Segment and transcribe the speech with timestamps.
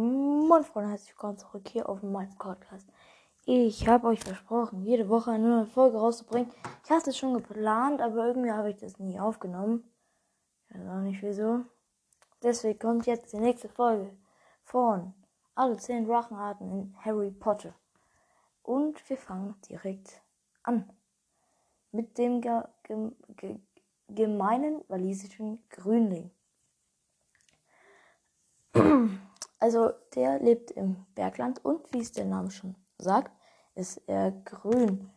[0.00, 2.86] Moin Freunde, herzlich willkommen zurück hier auf meinem Podcast.
[3.46, 6.52] Ich habe euch versprochen, jede Woche eine neue Folge rauszubringen.
[6.84, 9.82] Ich hatte es schon geplant, aber irgendwie habe ich das nie aufgenommen.
[10.68, 11.64] Ich weiß auch nicht wieso.
[12.44, 14.16] Deswegen kommt jetzt die nächste Folge
[14.62, 15.14] von
[15.56, 17.74] Alle 10 Drachenarten in Harry Potter.
[18.62, 20.22] Und wir fangen direkt
[20.62, 20.88] an.
[21.90, 23.58] Mit dem ge ge ge
[24.06, 26.30] gemeinen walisischen Grünling.
[29.58, 33.32] Also der lebt im Bergland und wie es der Name schon sagt,
[33.74, 35.10] ist er grün.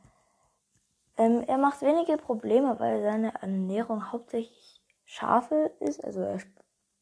[1.18, 6.04] Ähm, er macht wenige Probleme, weil seine Ernährung hauptsächlich Schafe ist.
[6.04, 6.40] Also er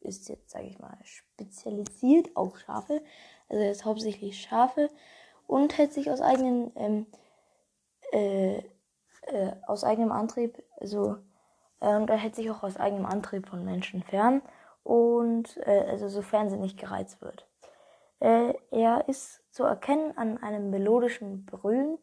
[0.00, 3.02] ist jetzt, sage ich mal, spezialisiert auf Schafe.
[3.48, 4.90] Also er ist hauptsächlich Schafe
[5.46, 7.06] und hält sich aus eigenen ähm,
[8.12, 8.62] äh,
[9.22, 11.16] äh, aus eigenem Antrieb, also
[11.80, 14.42] äh, und er hält sich auch aus eigenem Antrieb von Menschen fern
[14.82, 17.48] und äh, also sofern sie nicht gereizt wird.
[18.20, 21.98] Äh, er ist zu erkennen an einem melodischen Brüllen,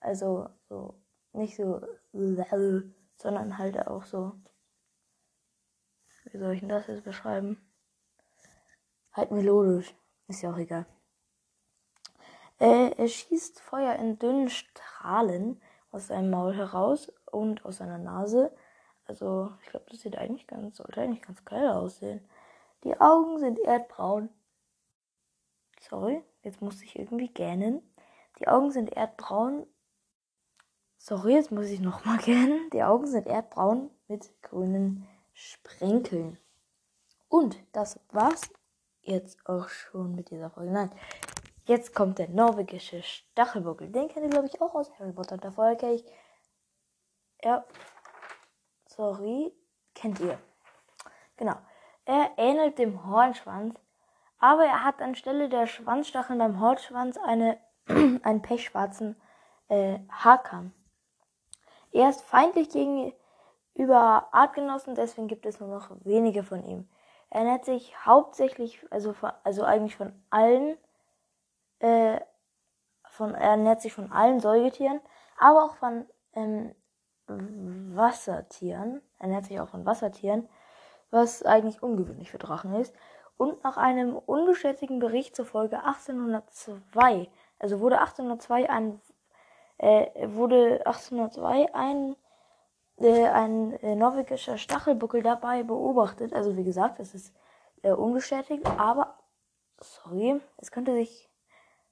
[0.00, 0.94] also so
[1.32, 1.80] nicht so,
[3.16, 4.32] sondern halt auch so,
[6.24, 7.60] wie soll ich denn das jetzt beschreiben?
[9.12, 9.94] Halt melodisch,
[10.28, 10.86] ist ja auch egal.
[12.58, 15.60] Äh, er schießt Feuer in dünnen Strahlen
[15.92, 18.54] aus seinem Maul heraus und aus seiner Nase.
[19.10, 22.20] Also, ich glaube, das sieht eigentlich ganz, sollte eigentlich ganz geil aussehen.
[22.84, 24.28] Die Augen sind erdbraun.
[25.80, 27.82] Sorry, jetzt muss ich irgendwie gähnen.
[28.38, 29.66] Die Augen sind erdbraun.
[30.96, 32.70] Sorry, jetzt muss ich nochmal gähnen.
[32.72, 36.38] Die Augen sind erdbraun mit grünen Sprenkeln.
[37.28, 38.42] Und das war's
[39.00, 40.70] jetzt auch schon mit dieser Folge.
[40.70, 40.90] Nein,
[41.64, 43.88] jetzt kommt der norwegische Stachelbuckel.
[43.88, 45.36] Den kennt ihr, glaube ich, auch aus Harry Potter.
[45.36, 46.04] Davor kenne ich.
[47.42, 47.64] Ja,
[48.96, 49.52] sorry,
[49.94, 50.38] kennt ihr.
[51.36, 51.56] Genau.
[52.04, 53.78] Er ähnelt dem Hornschwanz,
[54.38, 59.20] aber er hat anstelle der Schwanzstacheln beim Hornschwanz eine, einen pechschwarzen
[59.68, 60.72] äh, Haarkamm.
[61.92, 66.88] Er ist feindlich gegenüber Artgenossen, deswegen gibt es nur noch wenige von ihm.
[67.30, 70.76] Er ernährt sich hauptsächlich, also, von, also eigentlich von allen,
[71.78, 72.20] äh,
[73.08, 75.00] von, er ernährt sich von allen Säugetieren,
[75.38, 76.74] aber auch von ähm,
[77.94, 79.02] Wassertieren.
[79.18, 80.48] Er ernährt sich auch von Wassertieren,
[81.10, 82.94] was eigentlich ungewöhnlich für Drachen ist.
[83.36, 89.00] Und nach einem unbestätigten Bericht zufolge 1802, also wurde 1802 ein,
[89.78, 92.16] äh, wurde 1802 ein,
[92.98, 96.34] äh, ein äh, norwegischer Stachelbuckel dabei beobachtet.
[96.34, 97.34] Also wie gesagt, das ist
[97.82, 99.18] äh, unbestätigt, aber
[99.80, 101.30] sorry, es könnte sich,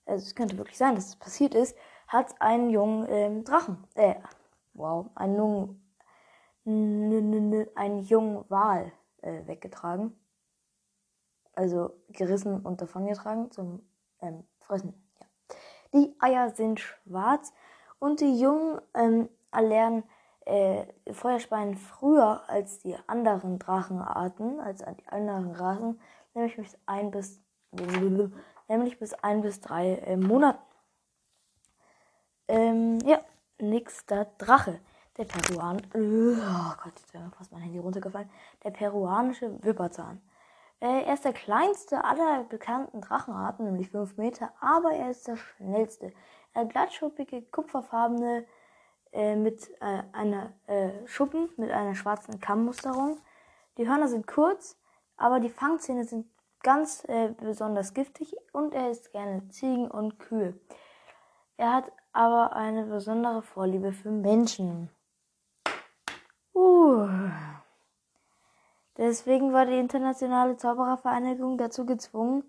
[0.07, 1.77] also es könnte wirklich sein, dass es passiert ist,
[2.07, 4.15] hat einen jungen ähm, Drachen, äh,
[4.79, 5.83] wow, einen jungen,
[7.75, 10.19] einen jungen Wal äh, weggetragen.
[11.53, 13.83] Also gerissen und davongetragen zum
[14.21, 14.95] ähm, Fressen.
[15.19, 15.27] Ja.
[15.93, 17.53] Die Eier sind schwarz
[17.99, 20.05] und die Jungen ähm, erlernen
[20.47, 26.01] äh, Feuerspeien früher als die anderen Drachenarten, als die anderen Rasen,
[26.33, 27.43] nämlich bis ein bis
[28.69, 30.63] nämlich bis ein bis drei äh, Monaten.
[32.49, 33.21] Ähm, ja,
[33.61, 34.81] nächster Drache.
[35.17, 35.83] Der Peruan.
[35.95, 38.31] Oh Gott, jetzt wäre fast mein Handy runtergefallen.
[38.63, 40.23] Der peruanische Wipperzahn.
[40.81, 45.37] Äh, er ist der kleinste aller bekannten Drachenarten, nämlich 5 Meter, aber er ist der
[45.37, 46.13] schnellste.
[46.55, 48.47] Er hat glattschuppige, kupferfarbene,
[49.13, 53.19] äh, mit äh, einer äh, Schuppen mit einer schwarzen Kammmusterung.
[53.79, 54.79] Die Hörner sind kurz,
[55.17, 56.27] aber die Fangzähne sind
[56.63, 60.59] ganz äh, besonders giftig und er isst gerne Ziegen und Kühe.
[61.57, 64.91] Er hat aber eine besondere Vorliebe für Menschen.
[66.53, 67.07] Uh.
[68.97, 72.43] Deswegen war die internationale Zauberervereinigung dazu gezwungen,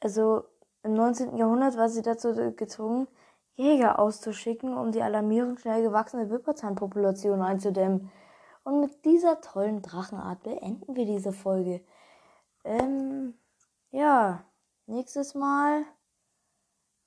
[0.00, 0.44] also
[0.84, 1.36] im 19.
[1.36, 3.08] Jahrhundert war sie dazu gezwungen,
[3.56, 8.12] Jäger auszuschicken, um die alarmierend schnell gewachsene Wipperzahnpopulation einzudämmen.
[8.62, 11.80] Und mit dieser tollen Drachenart beenden wir diese Folge.
[12.62, 13.34] Ähm,
[13.90, 14.44] ja,
[14.86, 15.82] nächstes Mal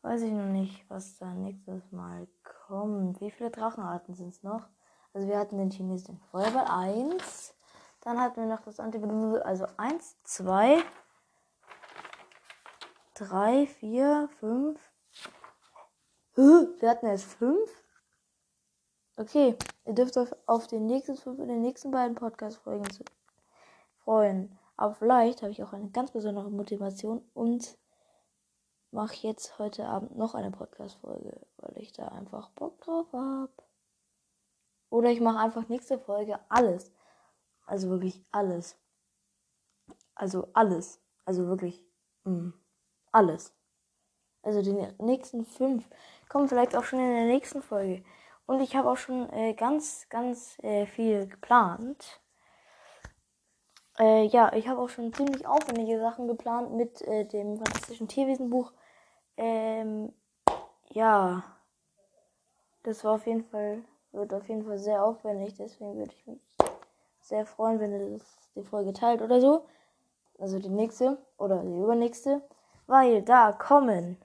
[0.02, 3.20] weiß ich noch nicht, was da nächstes Mal kommt.
[3.22, 4.68] Wie viele Drachenarten sind es noch?
[5.14, 7.56] Also wir hatten den chinesischen Feuerball 1.
[8.02, 10.82] Dann hatten wir noch das Antivenom, also 1, 2,
[13.16, 14.92] 3, 4, 5.
[16.36, 17.58] Wir hatten erst 5.
[19.18, 22.88] Okay, ihr dürft euch auf den nächsten den nächsten beiden Podcast-Folgen
[24.06, 24.58] freuen.
[24.78, 27.78] Aber vielleicht habe ich auch eine ganz besondere Motivation und
[28.92, 33.52] mache jetzt heute Abend noch eine Podcast-Folge, weil ich da einfach Bock drauf habe.
[34.90, 36.92] Oder ich mache einfach nächste Folge alles.
[37.66, 38.78] Also wirklich alles.
[40.16, 41.00] Also alles.
[41.26, 41.84] Also wirklich
[42.24, 42.54] Mh,
[43.12, 43.54] alles.
[44.42, 45.86] Also die nächsten fünf
[46.30, 48.04] kommen vielleicht auch schon in der nächsten Folge.
[48.46, 52.20] Und ich habe auch schon äh, ganz, ganz äh, viel geplant.
[54.00, 58.72] Äh, ja, ich habe auch schon ziemlich aufwendige Sachen geplant mit äh, dem fantastischen Tierwesenbuch.
[59.36, 60.14] Ähm,
[60.92, 61.44] ja,
[62.84, 65.56] das war auf jeden Fall, wird auf jeden Fall sehr aufwendig.
[65.56, 66.58] Deswegen würde ich mich
[67.20, 68.24] sehr freuen, wenn ihr das,
[68.56, 69.66] die Folge teilt oder so.
[70.40, 72.42] Also die nächste oder die übernächste.
[72.88, 74.18] Weil da kommen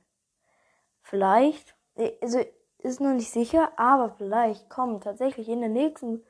[1.02, 1.74] vielleicht,
[2.22, 2.38] also
[2.78, 6.22] ist noch nicht sicher, aber vielleicht kommen tatsächlich in der nächsten.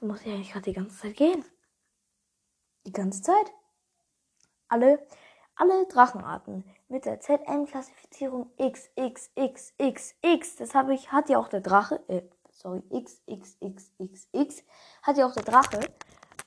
[0.00, 1.44] Das muss ja eigentlich gerade die ganze Zeit gehen.
[2.86, 3.52] Die ganze Zeit.
[4.68, 5.06] Alle,
[5.56, 10.56] alle Drachenarten mit der ZM-Klassifizierung XXXXX.
[10.56, 14.64] Das habe ich, hat ja auch der Drache, äh, sorry, XXXXX,
[15.02, 15.80] hat ja auch der Drache.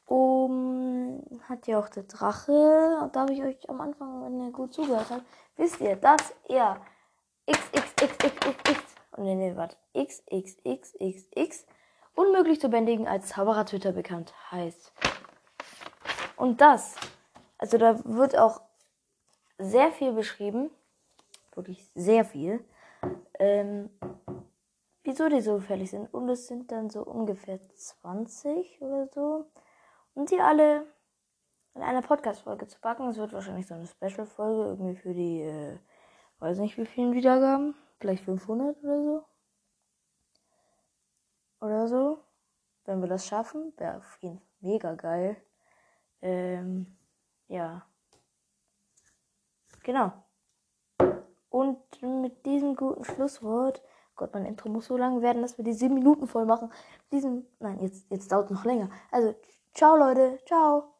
[0.05, 2.99] Um, hat ja auch der Drache.
[3.03, 5.25] Und da habe ich euch am Anfang, wenn ihr gut zugehört habt,
[5.57, 6.81] wisst ihr, dass er
[7.47, 11.67] XXXXXX und nee, nee, warte, XXXXX
[12.15, 14.93] unmöglich zu bändigen als Zauberer Twitter bekannt heißt.
[16.35, 16.95] Und das,
[17.57, 18.61] also da wird auch
[19.57, 20.69] sehr viel beschrieben,
[21.55, 22.63] wirklich sehr viel,
[23.39, 23.89] ähm,
[25.03, 26.13] wieso die so gefährlich sind.
[26.13, 29.45] Und es sind dann so ungefähr 20 oder so.
[30.15, 30.85] Und die alle
[31.75, 33.07] in einer Podcast-Folge zu packen.
[33.07, 35.77] Es wird wahrscheinlich so eine Special-Folge irgendwie für die äh,
[36.39, 39.23] weiß nicht wie vielen Wiedergaben, vielleicht 500 oder so.
[41.63, 42.19] Oder so.
[42.83, 45.37] Wenn wir das schaffen, wäre auf jeden Fall mega geil.
[46.21, 46.97] Ähm,
[47.47, 47.85] ja.
[49.83, 50.11] Genau.
[51.49, 53.81] Und mit diesem guten Schlusswort,
[54.15, 56.69] Gott, mein Intro muss so lang werden, dass wir die 7 Minuten voll machen.
[57.11, 58.89] Diesen, nein, jetzt, jetzt dauert es noch länger.
[59.11, 59.33] Also,
[59.73, 60.92] ciao Leute, ciao.